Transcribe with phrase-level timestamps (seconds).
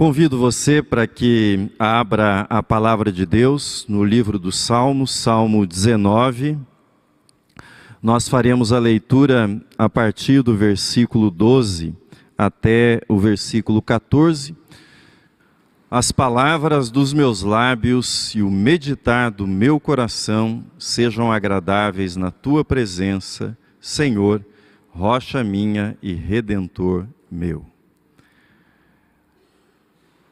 [0.00, 6.56] Convido você para que abra a palavra de Deus no livro dos Salmos, Salmo 19.
[8.02, 11.94] Nós faremos a leitura a partir do versículo 12
[12.38, 14.56] até o versículo 14.
[15.90, 22.64] As palavras dos meus lábios e o meditar do meu coração sejam agradáveis na tua
[22.64, 24.42] presença, Senhor,
[24.88, 27.69] rocha minha e redentor meu.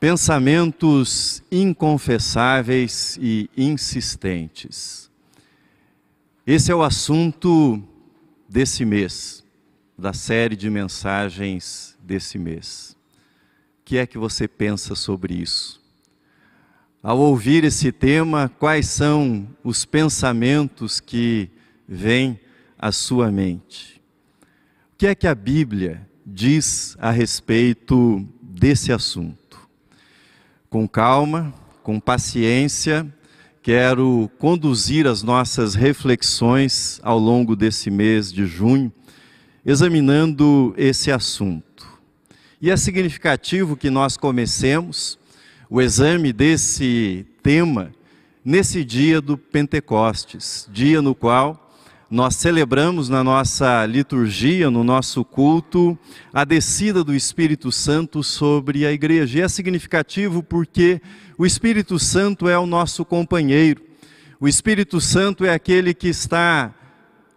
[0.01, 5.11] Pensamentos inconfessáveis e insistentes.
[6.47, 7.83] Esse é o assunto
[8.49, 9.45] desse mês,
[9.99, 12.97] da série de mensagens desse mês.
[13.81, 15.83] O que é que você pensa sobre isso?
[17.03, 21.51] Ao ouvir esse tema, quais são os pensamentos que
[21.89, 22.39] vêm
[22.79, 24.01] à sua mente?
[24.95, 29.48] O que é que a Bíblia diz a respeito desse assunto?
[30.71, 33.07] Com calma, com paciência,
[33.63, 38.93] quero conduzir as nossas reflexões ao longo desse mês de junho,
[39.65, 41.87] examinando esse assunto.
[42.61, 45.19] E é significativo que nós comecemos
[45.71, 47.93] o exame desse tema
[48.45, 51.68] nesse dia do Pentecostes, dia no qual
[52.11, 55.99] nós celebramos na nossa liturgia, no nosso culto,
[56.33, 59.39] a descida do Espírito Santo sobre a igreja.
[59.39, 61.03] E é significativo porque
[61.37, 63.83] o Espírito Santo é o nosso companheiro,
[64.41, 66.73] o Espírito Santo é aquele que está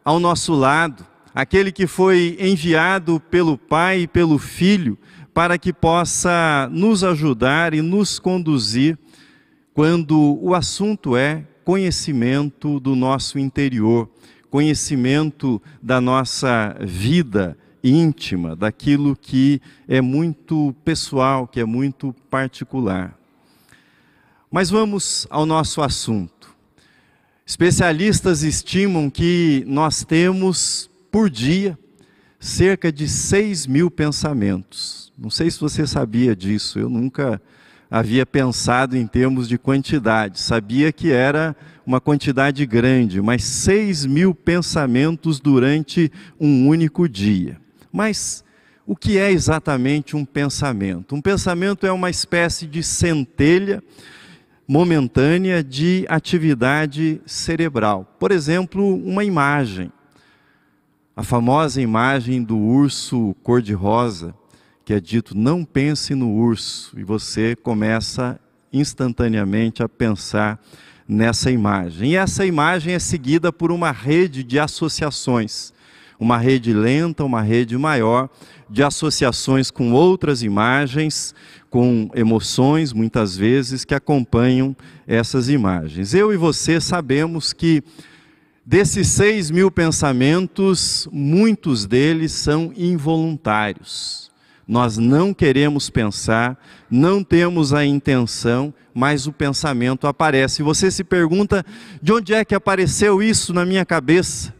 [0.05, 4.97] ao nosso lado, aquele que foi enviado pelo Pai e pelo Filho
[5.33, 8.97] para que possa nos ajudar e nos conduzir
[9.73, 14.09] quando o assunto é conhecimento do nosso interior
[14.51, 23.17] conhecimento da nossa vida íntima, daquilo que é muito pessoal, que é muito particular.
[24.51, 26.53] Mas vamos ao nosso assunto.
[27.45, 31.79] Especialistas estimam que nós temos por dia
[32.37, 35.13] cerca de 6 mil pensamentos.
[35.17, 37.41] Não sei se você sabia disso, eu nunca
[37.89, 41.55] havia pensado em termos de quantidade, sabia que era
[41.85, 47.59] uma quantidade grande, mas 6 mil pensamentos durante um único dia.
[47.91, 48.43] Mas
[48.85, 51.15] o que é exatamente um pensamento?
[51.15, 53.83] Um pensamento é uma espécie de centelha
[54.67, 58.15] momentânea de atividade cerebral.
[58.19, 59.91] Por exemplo, uma imagem.
[61.15, 64.33] A famosa imagem do urso cor-de-rosa,
[64.85, 68.39] que é dito: não pense no urso, e você começa
[68.71, 70.57] instantaneamente a pensar
[71.11, 72.11] nessa imagem.
[72.11, 75.73] E essa imagem é seguida por uma rede de associações,
[76.17, 78.29] uma rede lenta, uma rede maior,
[78.69, 81.35] de associações com outras imagens,
[81.69, 84.73] com emoções, muitas vezes, que acompanham
[85.05, 86.13] essas imagens.
[86.13, 87.83] Eu e você sabemos que
[88.65, 94.30] desses seis mil pensamentos, muitos deles são involuntários
[94.67, 96.57] nós não queremos pensar,
[96.89, 100.61] não temos a intenção, mas o pensamento aparece.
[100.61, 101.65] E você se pergunta:
[102.01, 104.53] de onde é que apareceu isso na minha cabeça?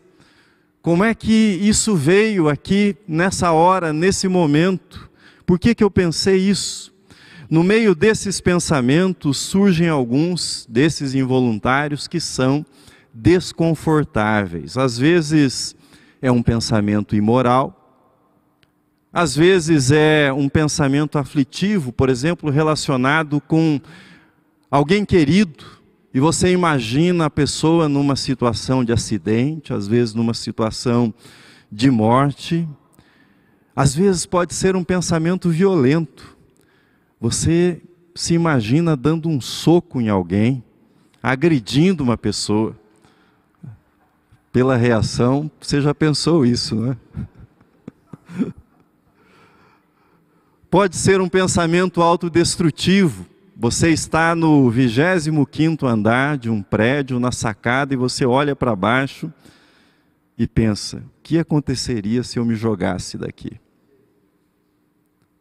[0.81, 5.09] Como é que isso veio aqui nessa hora, nesse momento?
[5.45, 6.91] Por que, que eu pensei isso?
[7.49, 12.65] No meio desses pensamentos surgem alguns desses involuntários que são
[13.13, 14.77] desconfortáveis.
[14.77, 15.75] Às vezes
[16.21, 17.80] é um pensamento imoral,
[19.11, 23.79] às vezes é um pensamento aflitivo, por exemplo, relacionado com
[24.69, 25.65] alguém querido,
[26.13, 31.13] e você imagina a pessoa numa situação de acidente, às vezes numa situação
[31.71, 32.67] de morte.
[33.73, 36.37] Às vezes pode ser um pensamento violento.
[37.19, 37.81] Você
[38.13, 40.61] se imagina dando um soco em alguém,
[41.23, 42.75] agredindo uma pessoa.
[44.51, 46.97] Pela reação, você já pensou isso, né?
[50.71, 53.25] Pode ser um pensamento autodestrutivo.
[53.57, 59.29] Você está no 25 andar de um prédio, na sacada, e você olha para baixo
[60.37, 63.59] e pensa: o que aconteceria se eu me jogasse daqui?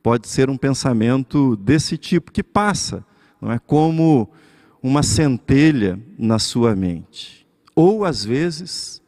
[0.03, 3.07] Pode ser um pensamento desse tipo que passa,
[3.41, 4.29] não é como
[4.83, 7.47] uma centelha na sua mente.
[7.77, 9.01] Ou às vezes,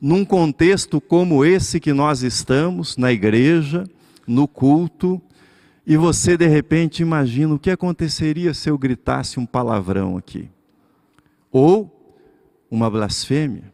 [0.00, 3.84] num contexto como esse que nós estamos, na igreja,
[4.26, 5.20] no culto,
[5.88, 10.50] e você de repente imagina o que aconteceria se eu gritasse um palavrão aqui.
[11.50, 11.90] Ou
[12.70, 13.72] uma blasfêmia.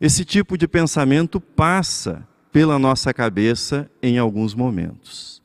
[0.00, 5.42] Esse tipo de pensamento passa pela nossa cabeça em alguns momentos.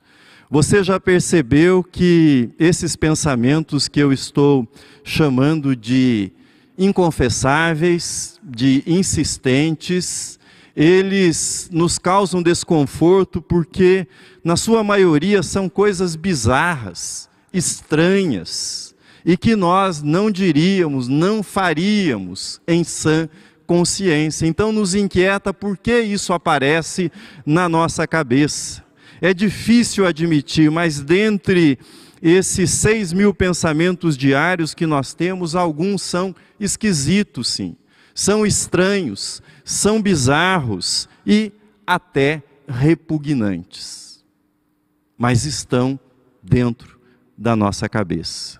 [0.49, 4.65] Você já percebeu que esses pensamentos que eu estou
[5.03, 6.31] chamando de
[6.77, 10.39] inconfessáveis, de insistentes,
[10.79, 14.07] eles nos causam desconforto porque,
[14.43, 18.93] na sua maioria, são coisas bizarras, estranhas,
[19.25, 23.27] e que nós não diríamos, não faríamos em sã
[23.65, 24.45] consciência.
[24.45, 27.11] Então, nos inquieta por que isso aparece
[27.43, 28.83] na nossa cabeça.
[29.19, 31.79] É difícil admitir, mas dentre
[32.21, 37.75] esses seis mil pensamentos diários que nós temos, alguns são esquisitos, sim,
[38.17, 41.51] são estranhos, são bizarros e
[41.85, 44.25] até repugnantes,
[45.15, 45.99] mas estão
[46.41, 46.99] dentro
[47.37, 48.59] da nossa cabeça.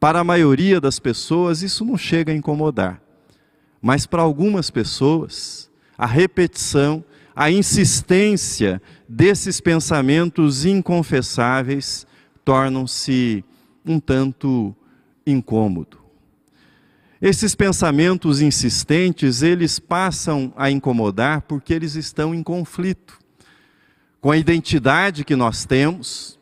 [0.00, 3.00] Para a maioria das pessoas, isso não chega a incomodar,
[3.80, 7.04] mas para algumas pessoas, a repetição
[7.36, 12.04] a insistência desses pensamentos inconfessáveis
[12.44, 13.44] tornam-se
[13.86, 14.74] um tanto
[15.24, 16.01] incômodo.
[17.22, 23.16] Esses pensamentos insistentes, eles passam a incomodar porque eles estão em conflito
[24.20, 26.36] com a identidade que nós temos,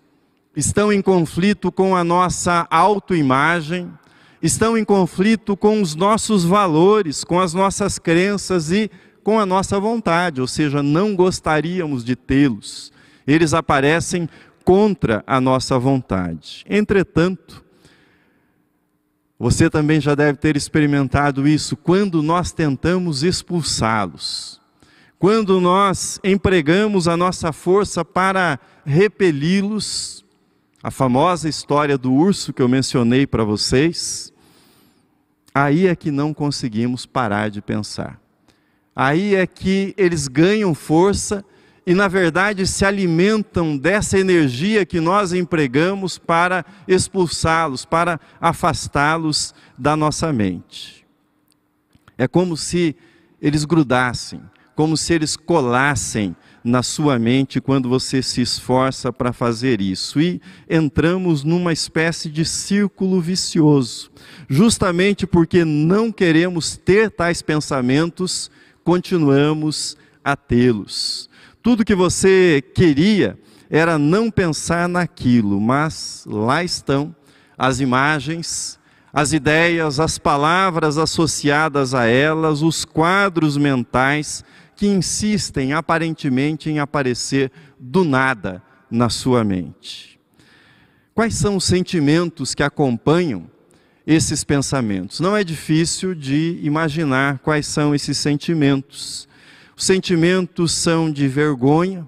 [0.56, 3.92] estão em conflito com a nossa autoimagem,
[4.40, 8.90] estão em conflito com os nossos valores, com as nossas crenças e
[9.22, 12.90] com a nossa vontade, ou seja, não gostaríamos de tê-los.
[13.26, 14.26] Eles aparecem
[14.64, 16.64] contra a nossa vontade.
[16.66, 17.62] Entretanto,
[19.40, 24.60] você também já deve ter experimentado isso quando nós tentamos expulsá-los.
[25.18, 30.24] Quando nós empregamos a nossa força para repeli-los,
[30.82, 34.32] a famosa história do urso que eu mencionei para vocês,
[35.52, 38.20] aí é que não conseguimos parar de pensar
[38.94, 41.42] aí é que eles ganham força
[41.90, 49.96] e, na verdade, se alimentam dessa energia que nós empregamos para expulsá-los, para afastá-los da
[49.96, 51.04] nossa mente.
[52.16, 52.94] É como se
[53.42, 54.40] eles grudassem,
[54.76, 60.20] como se eles colassem na sua mente quando você se esforça para fazer isso.
[60.20, 60.40] E
[60.70, 64.12] entramos numa espécie de círculo vicioso,
[64.48, 68.48] justamente porque não queremos ter tais pensamentos
[68.84, 71.29] continuamos a tê-los.
[71.62, 77.14] Tudo que você queria era não pensar naquilo, mas lá estão
[77.56, 78.78] as imagens,
[79.12, 87.52] as ideias, as palavras associadas a elas, os quadros mentais que insistem aparentemente em aparecer
[87.78, 90.18] do nada na sua mente.
[91.14, 93.46] Quais são os sentimentos que acompanham
[94.06, 95.20] esses pensamentos.
[95.20, 99.28] Não é difícil de imaginar quais são esses sentimentos.
[99.80, 102.06] Os sentimentos são de vergonha,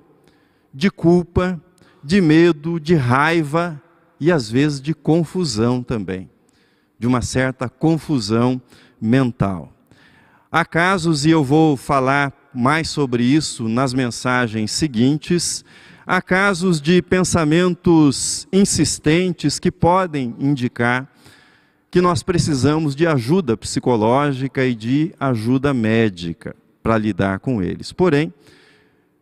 [0.74, 1.58] de culpa,
[2.04, 3.80] de medo, de raiva
[4.20, 6.28] e às vezes de confusão também,
[6.98, 8.60] de uma certa confusão
[9.00, 9.72] mental.
[10.50, 15.64] Há casos, e eu vou falar mais sobre isso nas mensagens seguintes,
[16.06, 21.10] há casos de pensamentos insistentes que podem indicar
[21.90, 27.93] que nós precisamos de ajuda psicológica e de ajuda médica para lidar com eles.
[27.93, 28.32] Porém,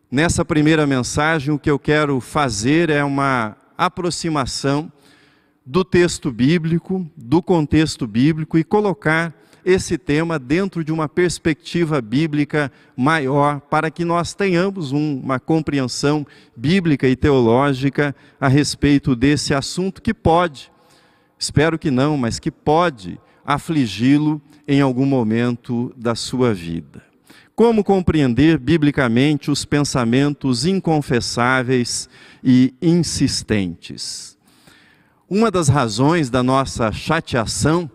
[0.09, 4.91] nessa primeira mensagem, o que eu quero fazer é uma aproximação
[5.65, 12.71] do texto bíblico, do contexto bíblico e colocar esse tema dentro de uma perspectiva bíblica
[12.97, 16.25] maior, para que nós tenhamos uma compreensão
[16.57, 20.71] bíblica e teológica a respeito desse assunto que pode
[21.41, 27.03] espero que não, mas que pode afligi-lo em algum momento da sua vida.
[27.61, 32.09] Como compreender biblicamente os pensamentos inconfessáveis
[32.43, 34.35] e insistentes?
[35.29, 37.87] Uma das razões da nossa chateação,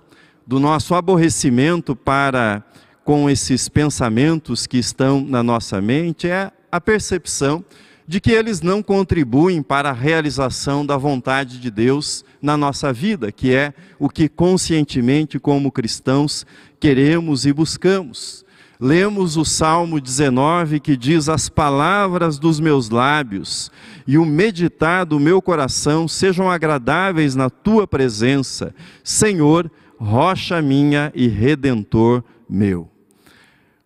[0.46, 2.62] do nosso aborrecimento para
[3.02, 7.64] com esses pensamentos que estão na nossa mente é a percepção
[8.06, 13.32] de que eles não contribuem para a realização da vontade de Deus na nossa vida,
[13.32, 16.46] que é o que conscientemente, como cristãos,
[16.78, 18.45] queremos e buscamos.
[18.78, 23.70] Lemos o Salmo 19 que diz: As palavras dos meus lábios
[24.06, 31.26] e o meditar do meu coração sejam agradáveis na tua presença, Senhor, rocha minha e
[31.26, 32.88] redentor meu.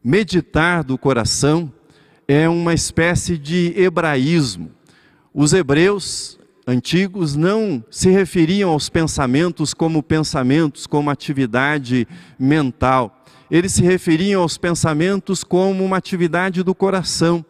[0.03, 1.73] Meditar do coração
[2.27, 4.71] é uma espécie de hebraísmo.
[5.33, 13.20] Os hebreus antigos não se referiam aos pensamentos como pensamentos, como atividade mental.
[13.51, 17.45] Eles se referiam aos pensamentos como uma atividade do coração.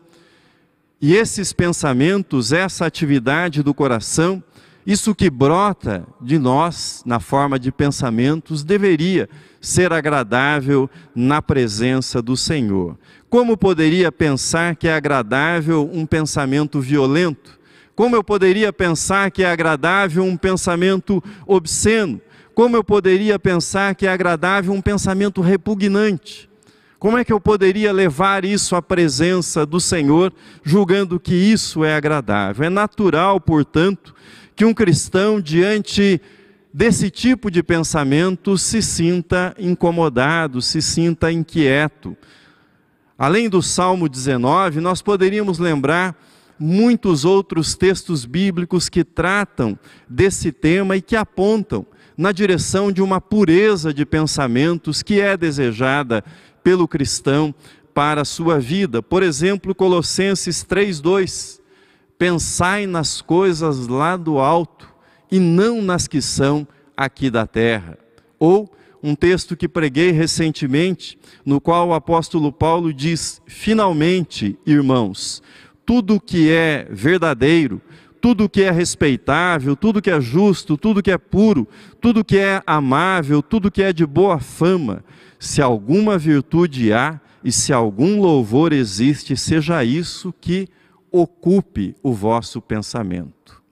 [1.01, 4.43] E esses pensamentos, essa atividade do coração,
[4.87, 9.29] isso que brota de nós na forma de pensamentos, deveria
[9.61, 12.99] ser agradável na presença do Senhor.
[13.29, 17.61] Como poderia pensar que é agradável um pensamento violento?
[17.95, 22.21] Como eu poderia pensar que é agradável um pensamento obsceno?
[22.55, 26.49] Como eu poderia pensar que é agradável um pensamento repugnante?
[26.99, 31.95] Como é que eu poderia levar isso à presença do Senhor, julgando que isso é
[31.95, 32.67] agradável?
[32.67, 34.15] É natural, portanto,
[34.55, 36.21] que um cristão, diante
[36.75, 42.15] desse tipo de pensamento, se sinta incomodado, se sinta inquieto.
[43.17, 46.15] Além do Salmo 19, nós poderíamos lembrar
[46.59, 51.87] muitos outros textos bíblicos que tratam desse tema e que apontam
[52.21, 56.23] na direção de uma pureza de pensamentos que é desejada
[56.63, 57.55] pelo cristão
[57.95, 59.03] para a sua vida.
[59.03, 61.59] Por exemplo, Colossenses 3:2
[62.19, 64.87] Pensai nas coisas lá do alto
[65.33, 67.97] e não nas que são aqui da terra.
[68.39, 68.71] Ou
[69.03, 75.43] um texto que preguei recentemente, no qual o apóstolo Paulo diz: Finalmente, irmãos,
[75.87, 77.81] tudo que é verdadeiro,
[78.21, 81.67] tudo que é respeitável, tudo que é justo, tudo que é puro,
[82.01, 85.03] tudo que é amável, tudo que é de boa fama,
[85.39, 90.69] se alguma virtude há e se algum louvor existe, seja isso que
[91.11, 93.63] ocupe o vosso pensamento.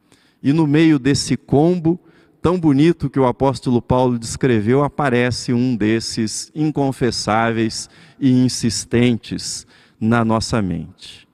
[0.42, 2.00] E no meio desse combo
[2.40, 9.66] tão bonito que o apóstolo Paulo descreveu, aparece um desses inconfessáveis e insistentes
[10.00, 11.26] na nossa mente.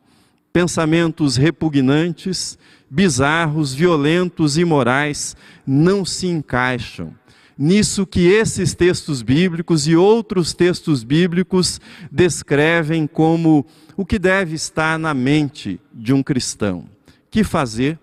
[0.52, 2.58] Pensamentos repugnantes,
[2.90, 5.36] bizarros, violentos, imorais
[5.66, 7.14] não se encaixam
[7.58, 13.64] nisso que esses textos bíblicos e outros textos bíblicos descrevem como
[13.96, 16.84] o que deve estar na mente de um cristão.
[17.30, 17.98] Que fazer?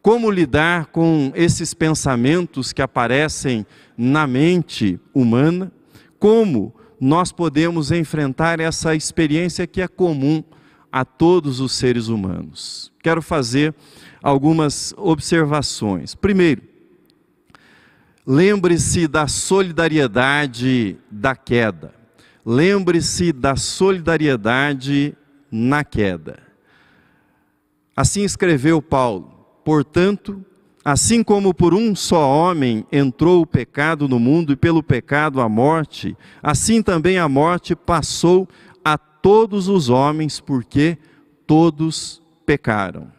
[0.00, 5.70] Como lidar com esses pensamentos que aparecem na mente humana?
[6.18, 10.42] Como nós podemos enfrentar essa experiência que é comum
[10.90, 12.92] a todos os seres humanos?
[13.02, 13.74] Quero fazer
[14.22, 16.14] algumas observações.
[16.14, 16.62] Primeiro,
[18.26, 21.94] lembre-se da solidariedade da queda.
[22.44, 25.16] Lembre-se da solidariedade
[25.50, 26.42] na queda.
[27.96, 30.44] Assim escreveu Paulo: Portanto,
[30.84, 35.48] assim como por um só homem entrou o pecado no mundo e pelo pecado a
[35.48, 38.48] morte, assim também a morte passou
[39.28, 40.96] todos os homens, porque
[41.46, 43.12] todos pecaram.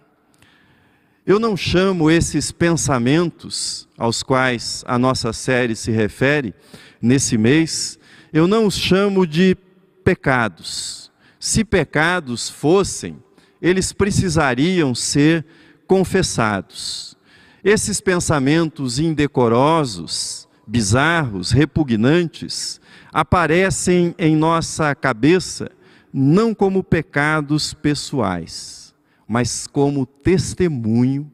[1.23, 6.55] Eu não chamo esses pensamentos aos quais a nossa série se refere
[6.99, 7.99] nesse mês,
[8.33, 9.55] eu não os chamo de
[10.03, 11.11] pecados.
[11.39, 13.21] Se pecados fossem,
[13.61, 15.45] eles precisariam ser
[15.85, 17.15] confessados.
[17.63, 22.81] Esses pensamentos indecorosos, bizarros, repugnantes,
[23.13, 25.69] aparecem em nossa cabeça
[26.13, 28.93] não como pecados pessoais,
[29.27, 31.31] mas como testemunho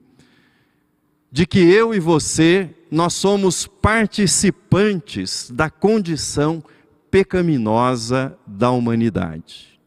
[1.31, 6.63] de que eu e você, nós somos participantes da condição
[7.11, 9.79] pecaminosa da humanidade.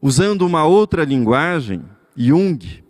[0.00, 1.82] Usando uma outra linguagem,
[2.16, 2.82] Jung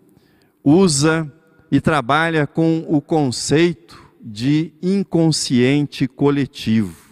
[0.63, 1.33] usa
[1.71, 7.04] e trabalha com o conceito de inconsciente coletivo.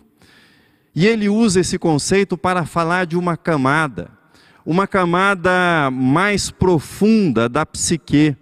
[0.95, 4.11] E ele usa esse conceito para falar de uma camada,
[4.65, 8.37] uma camada mais profunda da psique.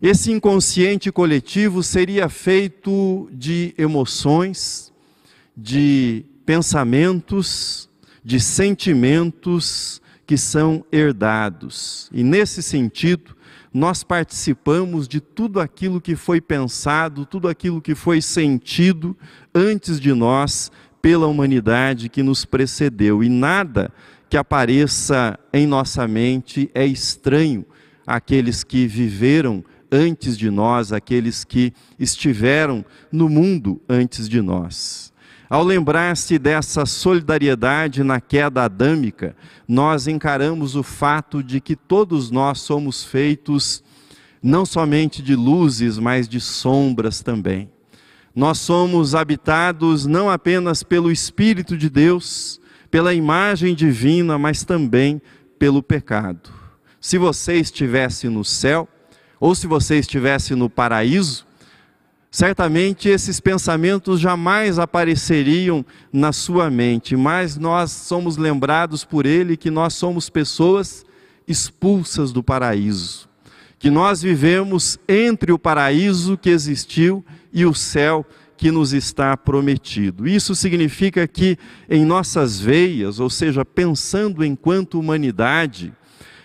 [0.00, 4.92] Esse inconsciente coletivo seria feito de emoções,
[5.56, 7.88] de pensamentos,
[8.24, 12.08] de sentimentos que são herdados.
[12.12, 13.36] E nesse sentido,
[13.72, 19.16] nós participamos de tudo aquilo que foi pensado, tudo aquilo que foi sentido
[19.54, 20.70] antes de nós
[21.06, 23.22] pela humanidade que nos precedeu.
[23.22, 23.92] E nada
[24.28, 27.64] que apareça em nossa mente é estranho
[28.04, 35.12] àqueles que viveram antes de nós, àqueles que estiveram no mundo antes de nós.
[35.48, 39.36] Ao lembrar-se dessa solidariedade na queda adâmica,
[39.68, 43.80] nós encaramos o fato de que todos nós somos feitos
[44.42, 47.70] não somente de luzes, mas de sombras também.
[48.36, 55.22] Nós somos habitados não apenas pelo Espírito de Deus, pela imagem divina, mas também
[55.58, 56.50] pelo pecado.
[57.00, 58.86] Se você estivesse no céu,
[59.40, 61.46] ou se você estivesse no paraíso,
[62.30, 69.70] certamente esses pensamentos jamais apareceriam na sua mente, mas nós somos lembrados por ele que
[69.70, 71.06] nós somos pessoas
[71.48, 73.30] expulsas do paraíso,
[73.78, 77.24] que nós vivemos entre o paraíso que existiu
[77.56, 78.22] e o céu
[78.54, 80.28] que nos está prometido.
[80.28, 81.56] Isso significa que
[81.88, 85.90] em nossas veias, ou seja, pensando enquanto humanidade,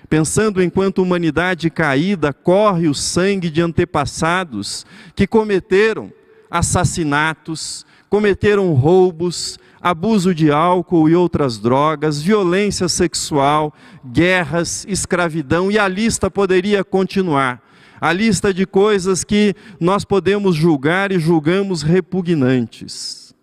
[0.09, 6.13] pensando enquanto humanidade caída, corre o sangue de antepassados que cometeram
[6.49, 13.73] assassinatos, cometeram roubos, abuso de álcool e outras drogas, violência sexual,
[14.05, 17.61] guerras, escravidão, e a lista poderia continuar.
[18.01, 23.35] A lista de coisas que nós podemos julgar e julgamos repugnantes.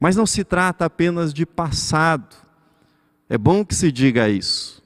[0.00, 2.34] Mas não se trata apenas de passado.
[3.28, 4.82] É bom que se diga isso.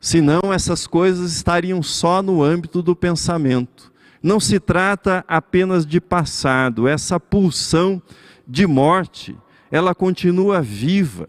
[0.00, 3.92] Senão essas coisas estariam só no âmbito do pensamento.
[4.22, 8.00] Não se trata apenas de passado, essa pulsão
[8.48, 9.36] de morte,
[9.70, 11.28] ela continua viva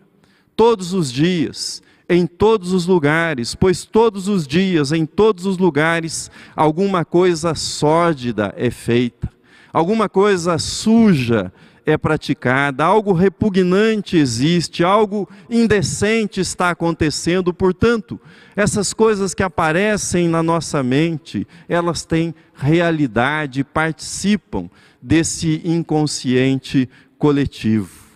[0.55, 6.31] todos os dias, em todos os lugares, pois todos os dias, em todos os lugares,
[6.55, 9.29] alguma coisa sórdida é feita,
[9.73, 11.51] alguma coisa suja
[11.85, 17.53] é praticada, algo repugnante existe, algo indecente está acontecendo.
[17.53, 18.19] Portanto,
[18.57, 24.69] essas coisas que aparecem na nossa mente, elas têm realidade, participam
[25.01, 28.06] desse inconsciente coletivo.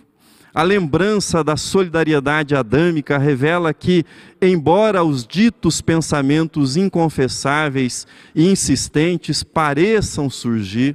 [0.54, 4.04] A lembrança da solidariedade adâmica revela que,
[4.40, 10.94] embora os ditos pensamentos inconfessáveis e insistentes pareçam surgir,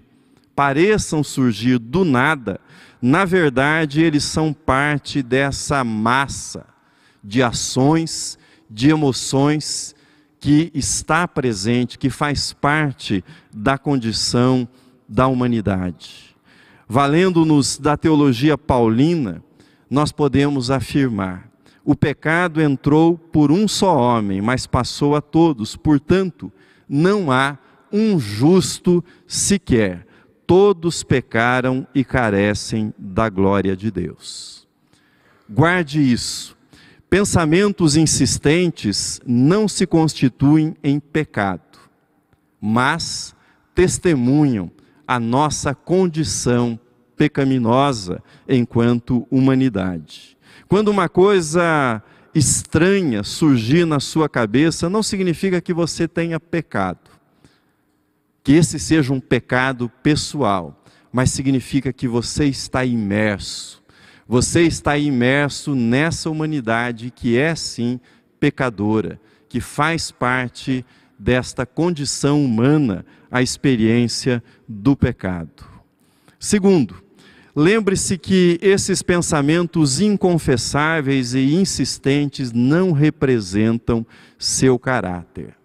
[0.56, 2.60] pareçam surgir do nada,
[3.02, 6.64] na verdade eles são parte dessa massa
[7.24, 8.38] de ações,
[8.70, 9.96] de emoções
[10.40, 14.68] que está presente, que faz parte da condição
[15.10, 16.36] da humanidade.
[16.88, 19.44] Valendo-nos da teologia paulina,
[19.90, 21.50] nós podemos afirmar:
[21.84, 26.52] o pecado entrou por um só homem, mas passou a todos, portanto,
[26.88, 27.58] não há
[27.92, 30.08] um justo sequer
[30.48, 34.66] todos pecaram e carecem da glória de Deus.
[35.48, 36.56] Guarde isso.
[37.10, 41.62] Pensamentos insistentes não se constituem em pecado,
[42.60, 43.36] mas
[43.76, 44.72] testemunham
[45.06, 46.80] a nossa condição
[47.18, 50.38] pecaminosa enquanto humanidade.
[50.68, 52.02] Quando uma coisa
[52.34, 57.18] estranha surgir na sua cabeça, não significa que você tenha pecado
[58.48, 63.84] que esse seja um pecado pessoal, mas significa que você está imerso.
[64.26, 68.00] Você está imerso nessa humanidade que é sim
[68.40, 70.86] pecadora, que faz parte
[71.20, 75.66] desta condição humana, a experiência do pecado.
[76.40, 77.04] Segundo,
[77.60, 84.06] lembre-se que esses pensamentos inconfessáveis e insistentes não representam
[84.38, 85.56] seu caráter.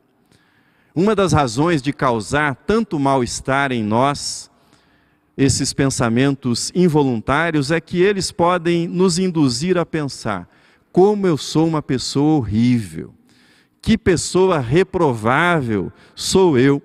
[0.94, 4.50] Uma das razões de causar tanto mal-estar em nós,
[5.37, 10.48] esses pensamentos involuntários, é que eles podem nos induzir a pensar:
[10.90, 13.12] como eu sou uma pessoa horrível,
[13.83, 16.83] que pessoa reprovável sou eu.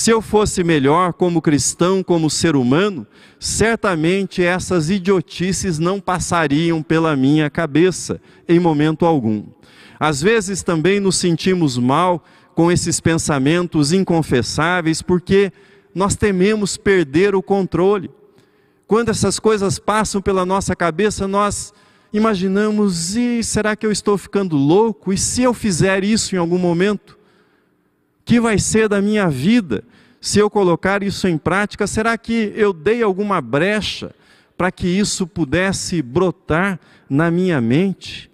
[0.00, 3.06] Se eu fosse melhor como cristão, como ser humano,
[3.38, 9.44] certamente essas idiotices não passariam pela minha cabeça em momento algum.
[9.98, 15.52] Às vezes também nos sentimos mal com esses pensamentos inconfessáveis, porque
[15.94, 18.10] nós tememos perder o controle.
[18.86, 21.74] Quando essas coisas passam pela nossa cabeça, nós
[22.10, 25.12] imaginamos: e será que eu estou ficando louco?
[25.12, 27.18] E se eu fizer isso em algum momento?
[28.24, 29.84] Que vai ser da minha vida
[30.20, 31.86] se eu colocar isso em prática?
[31.86, 34.14] Será que eu dei alguma brecha
[34.56, 36.78] para que isso pudesse brotar
[37.08, 38.30] na minha mente?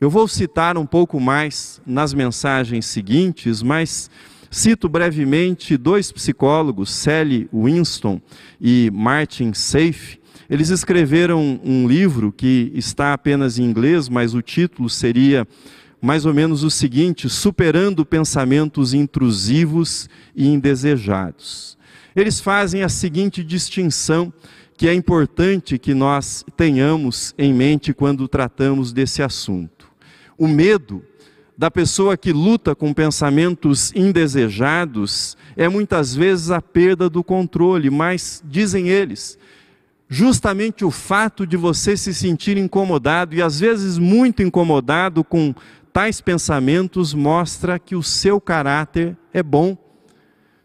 [0.00, 4.08] Eu vou citar um pouco mais nas mensagens seguintes, mas
[4.50, 8.20] cito brevemente dois psicólogos, Sally Winston
[8.60, 10.18] e Martin Seif.
[10.48, 15.46] Eles escreveram um livro que está apenas em inglês, mas o título seria
[16.00, 21.76] mais ou menos o seguinte: Superando pensamentos intrusivos e indesejados.
[22.14, 24.32] Eles fazem a seguinte distinção
[24.76, 29.78] que é importante que nós tenhamos em mente quando tratamos desse assunto
[30.38, 31.02] o medo
[31.56, 38.40] da pessoa que luta com pensamentos indesejados é muitas vezes a perda do controle, mas,
[38.46, 39.36] dizem eles,
[40.08, 45.52] justamente o fato de você se sentir incomodado e às vezes muito incomodado com
[45.98, 49.76] tais pensamentos mostra que o seu caráter é bom.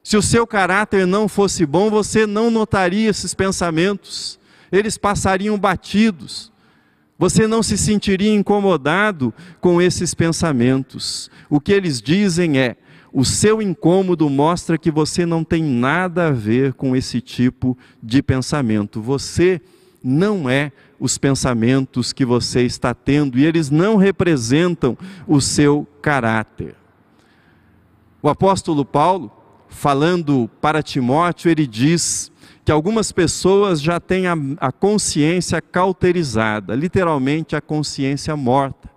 [0.03, 4.39] Se o seu caráter não fosse bom, você não notaria esses pensamentos,
[4.71, 6.53] eles passariam batidos
[7.17, 11.31] Você não se sentiria incomodado com esses pensamentos.
[11.49, 12.75] O que eles dizem é:
[13.11, 18.21] o seu incômodo mostra que você não tem nada a ver com esse tipo de
[18.21, 19.01] pensamento.
[19.01, 19.59] Você
[20.03, 20.71] não é
[21.03, 26.77] os pensamentos que você está tendo e eles não representam o seu caráter.
[28.21, 29.29] O apóstolo Paulo,
[29.67, 32.31] falando para Timóteo, ele diz
[32.63, 38.89] que algumas pessoas já têm a, a consciência cauterizada, literalmente a consciência morta.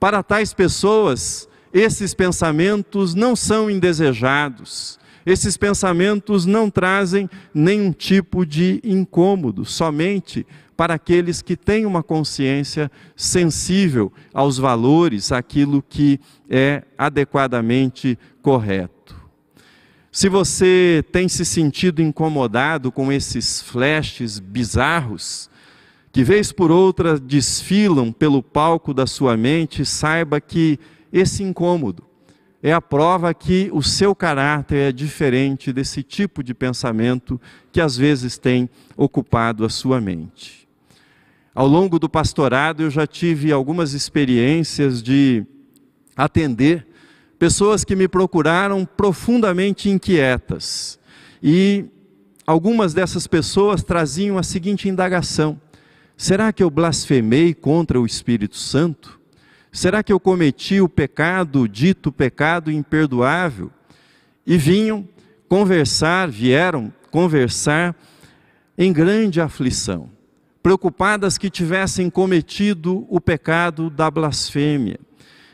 [0.00, 8.80] Para tais pessoas, esses pensamentos não são indesejados, esses pensamentos não trazem nenhum tipo de
[8.84, 18.16] incômodo, somente para aqueles que têm uma consciência sensível aos valores, aquilo que é adequadamente
[18.40, 19.16] correto.
[20.12, 25.50] Se você tem se sentido incomodado com esses flashes bizarros,
[26.12, 30.78] que vez por outra desfilam pelo palco da sua mente, saiba que
[31.12, 32.05] esse incômodo
[32.68, 37.96] é a prova que o seu caráter é diferente desse tipo de pensamento que às
[37.96, 40.66] vezes tem ocupado a sua mente.
[41.54, 45.46] Ao longo do pastorado, eu já tive algumas experiências de
[46.16, 46.84] atender
[47.38, 50.98] pessoas que me procuraram profundamente inquietas.
[51.40, 51.84] E
[52.44, 55.60] algumas dessas pessoas traziam a seguinte indagação:
[56.16, 59.20] será que eu blasfemei contra o Espírito Santo?
[59.76, 63.70] Será que eu cometi o pecado, dito pecado imperdoável?
[64.46, 65.06] E vinham
[65.50, 67.94] conversar, vieram conversar
[68.78, 70.08] em grande aflição,
[70.62, 74.98] preocupadas que tivessem cometido o pecado da blasfêmia.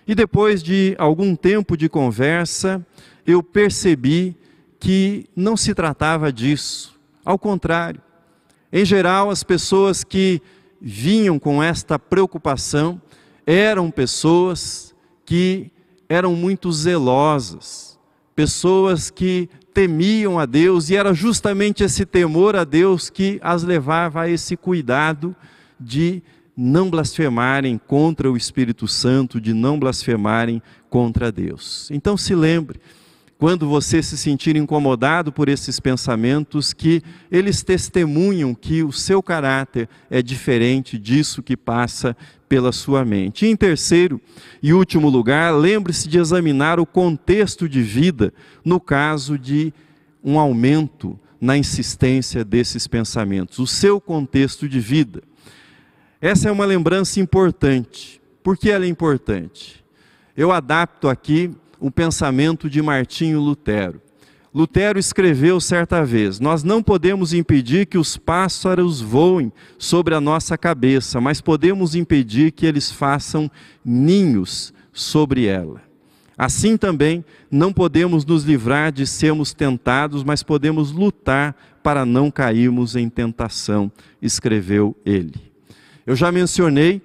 [0.06, 2.80] E depois de algum tempo de conversa,
[3.26, 4.36] eu percebi
[4.78, 6.96] que não se tratava disso.
[7.24, 8.00] Ao contrário,
[8.72, 10.40] em geral, as pessoas que
[10.80, 13.02] vinham com esta preocupação
[13.46, 15.70] eram pessoas que
[16.08, 17.98] eram muito zelosas,
[18.34, 24.22] pessoas que temiam a Deus, e era justamente esse temor a Deus que as levava
[24.22, 25.34] a esse cuidado
[25.80, 26.22] de
[26.56, 31.90] não blasfemarem contra o Espírito Santo, de não blasfemarem contra Deus.
[31.90, 32.78] Então se lembre,
[33.42, 39.88] quando você se sentir incomodado por esses pensamentos, que eles testemunham que o seu caráter
[40.08, 42.16] é diferente disso que passa
[42.48, 43.44] pela sua mente.
[43.44, 44.20] E em terceiro
[44.62, 48.32] e último lugar, lembre-se de examinar o contexto de vida
[48.64, 49.74] no caso de
[50.22, 55.20] um aumento na insistência desses pensamentos, o seu contexto de vida.
[56.20, 58.22] Essa é uma lembrança importante.
[58.40, 59.84] Por que ela é importante?
[60.36, 61.50] Eu adapto aqui
[61.82, 64.00] o pensamento de Martinho Lutero.
[64.54, 70.56] Lutero escreveu certa vez: Nós não podemos impedir que os pássaros voem sobre a nossa
[70.56, 73.50] cabeça, mas podemos impedir que eles façam
[73.84, 75.82] ninhos sobre ela.
[76.38, 82.94] Assim também, não podemos nos livrar de sermos tentados, mas podemos lutar para não cairmos
[82.94, 83.90] em tentação,
[84.20, 85.34] escreveu ele.
[86.06, 87.02] Eu já mencionei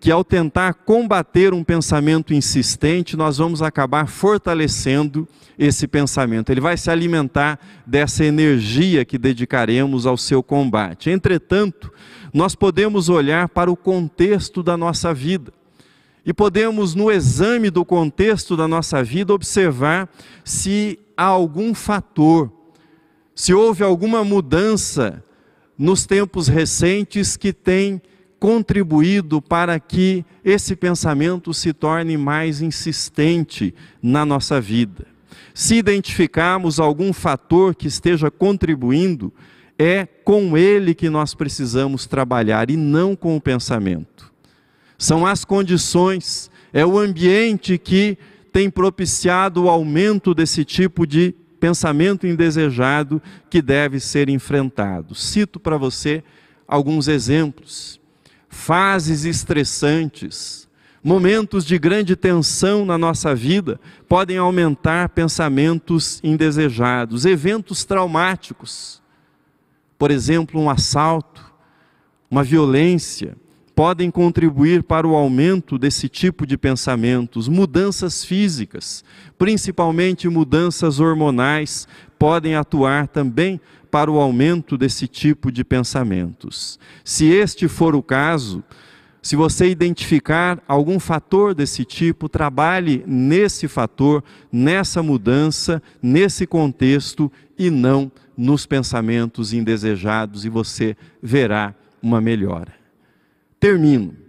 [0.00, 6.50] que ao tentar combater um pensamento insistente, nós vamos acabar fortalecendo esse pensamento.
[6.50, 11.10] Ele vai se alimentar dessa energia que dedicaremos ao seu combate.
[11.10, 11.92] Entretanto,
[12.32, 15.52] nós podemos olhar para o contexto da nossa vida.
[16.24, 20.08] E podemos, no exame do contexto da nossa vida, observar
[20.42, 22.50] se há algum fator,
[23.34, 25.22] se houve alguma mudança
[25.76, 28.00] nos tempos recentes que tem
[28.40, 35.06] contribuído para que esse pensamento se torne mais insistente na nossa vida.
[35.52, 39.30] Se identificarmos algum fator que esteja contribuindo,
[39.78, 44.32] é com ele que nós precisamos trabalhar e não com o pensamento.
[44.96, 48.16] São as condições, é o ambiente que
[48.50, 55.14] tem propiciado o aumento desse tipo de pensamento indesejado que deve ser enfrentado.
[55.14, 56.24] Cito para você
[56.66, 57.99] alguns exemplos
[58.50, 60.68] fases estressantes,
[61.02, 69.00] momentos de grande tensão na nossa vida podem aumentar pensamentos indesejados, eventos traumáticos,
[69.96, 71.54] por exemplo, um assalto,
[72.30, 73.36] uma violência,
[73.74, 77.48] podem contribuir para o aumento desse tipo de pensamentos.
[77.48, 79.04] Mudanças físicas,
[79.38, 83.60] principalmente mudanças hormonais, podem atuar também
[83.90, 86.78] para o aumento desse tipo de pensamentos.
[87.04, 88.62] Se este for o caso,
[89.22, 94.22] se você identificar algum fator desse tipo, trabalhe nesse fator,
[94.52, 102.72] nessa mudança, nesse contexto e não nos pensamentos indesejados, e você verá uma melhora.
[103.58, 104.20] Termino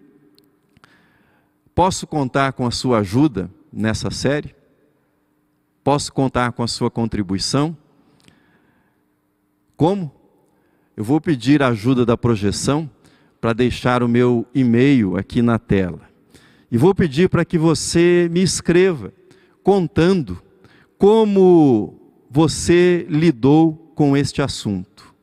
[1.74, 4.54] Posso contar com a sua ajuda nessa série?
[5.84, 7.76] Posso contar com a sua contribuição?
[9.82, 10.12] Como?
[10.96, 12.88] Eu vou pedir a ajuda da projeção
[13.42, 16.02] para deixar o meu e-mail aqui na tela.
[16.72, 19.12] E vou pedir para que você me escreva
[19.64, 20.40] contando
[21.00, 25.16] como você lidou com este assunto.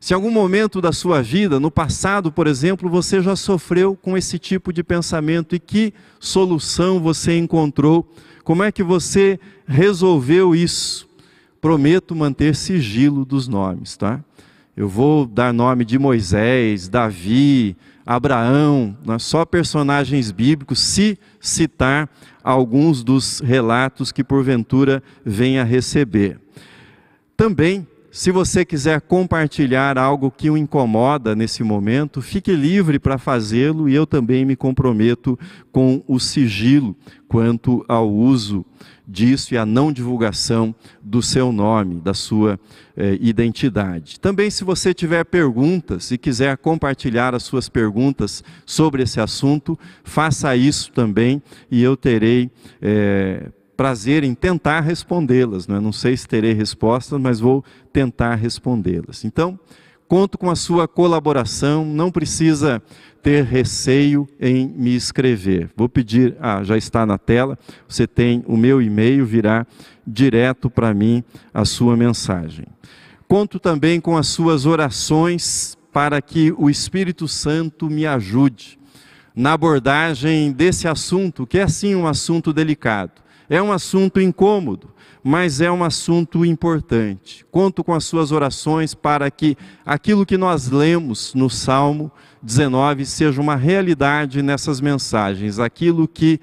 [0.00, 4.38] Se algum momento da sua vida, no passado, por exemplo, você já sofreu com esse
[4.38, 8.10] tipo de pensamento e que solução você encontrou,
[8.42, 11.07] como é que você resolveu isso?
[11.68, 14.24] Prometo manter sigilo dos nomes, tá?
[14.74, 17.76] Eu vou dar nome de Moisés, Davi,
[18.06, 19.18] Abraão, né?
[19.18, 22.08] só personagens bíblicos, se citar
[22.42, 26.40] alguns dos relatos que porventura venha receber.
[27.36, 33.90] Também, se você quiser compartilhar algo que o incomoda nesse momento, fique livre para fazê-lo
[33.90, 35.38] e eu também me comprometo
[35.70, 36.96] com o sigilo
[37.28, 38.64] quanto ao uso
[39.08, 42.60] disso e a não divulgação do seu nome, da sua
[42.94, 44.20] eh, identidade.
[44.20, 50.54] Também, se você tiver perguntas e quiser compartilhar as suas perguntas sobre esse assunto, faça
[50.54, 52.50] isso também e eu terei
[52.82, 55.66] eh, prazer em tentar respondê-las.
[55.66, 55.80] Né?
[55.80, 59.24] Não sei se terei respostas, mas vou tentar respondê-las.
[59.24, 59.58] Então,
[60.08, 62.82] conto com a sua colaboração, não precisa
[63.22, 65.70] ter receio em me escrever.
[65.76, 69.66] Vou pedir, ah, já está na tela, você tem o meu e-mail, virá
[70.06, 72.64] direto para mim a sua mensagem.
[73.28, 78.78] Conto também com as suas orações para que o Espírito Santo me ajude
[79.34, 83.12] na abordagem desse assunto, que é sim um assunto delicado.
[83.50, 84.90] É um assunto incômodo,
[85.22, 87.44] mas é um assunto importante.
[87.50, 92.10] Conto com as suas orações para que aquilo que nós lemos no Salmo
[92.42, 96.40] 19 seja uma realidade nessas mensagens, aquilo que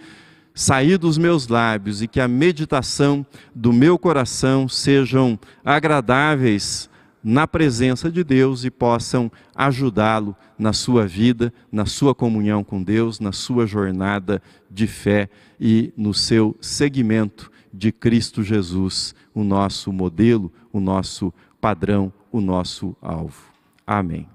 [0.53, 6.89] sair dos meus lábios e que a meditação do meu coração sejam agradáveis
[7.23, 13.19] na presença de Deus e possam ajudá-lo na sua vida, na sua comunhão com Deus,
[13.19, 15.27] na sua jornada de fé
[15.59, 22.95] e no seu seguimento de Cristo Jesus, o nosso modelo, o nosso padrão, o nosso
[23.01, 23.51] alvo.
[23.85, 24.34] Amém.